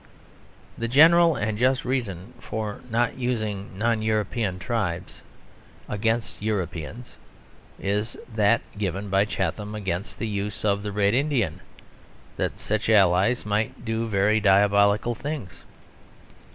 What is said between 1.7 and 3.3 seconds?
reason for not